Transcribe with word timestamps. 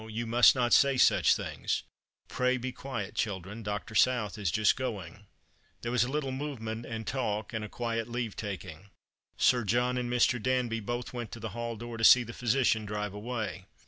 You 0.09 0.25
must 0.25 0.55
not 0.55 0.73
say 0.73 0.97
such 0.97 1.35
things. 1.35 1.83
Pray 2.27 2.57
be 2.57 2.71
quiet, 2.71 3.13
children. 3.13 3.61
Dr. 3.61 3.93
South 3.93 4.35
is 4.35 4.49
just 4.49 4.75
going." 4.75 5.27
There 5.83 5.91
was 5.91 6.03
a 6.03 6.09
little 6.09 6.31
movement 6.31 6.87
and 6.87 7.05
talk 7.05 7.53
and 7.53 7.63
a 7.63 7.69
quiet 7.69 8.09
leave 8.09 8.35
taking. 8.35 8.89
Sir 9.37 9.63
John 9.63 9.99
and 9.99 10.11
Mr. 10.11 10.41
Danby 10.41 10.79
both 10.79 11.13
went 11.13 11.31
to 11.33 11.39
the 11.39 11.49
hall 11.49 11.75
door 11.75 11.97
to 11.97 12.03
see 12.03 12.23
the 12.23 12.33
phj'sician 12.33 12.87
drive 12.87 13.13
away. 13.13 13.65